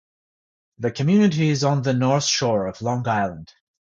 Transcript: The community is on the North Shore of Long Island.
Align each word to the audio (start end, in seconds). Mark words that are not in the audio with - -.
The 0.79 0.89
community 0.89 1.49
is 1.49 1.63
on 1.63 1.83
the 1.83 1.93
North 1.93 2.23
Shore 2.23 2.65
of 2.65 2.81
Long 2.81 3.07
Island. 3.07 3.53